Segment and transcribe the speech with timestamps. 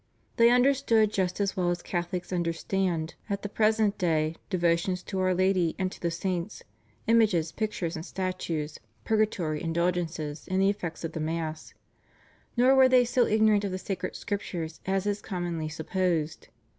[0.37, 5.35] They understood just as well as Catholics understand at the present day devotions to Our
[5.35, 6.63] Lady and to the Saints;
[7.05, 11.75] Images, Pictures and Statues, Purgatory, Indulgences and the effects of the Mass.
[12.57, 16.47] Nor were they so ignorant of the Sacred Scriptures as is commonly supposed.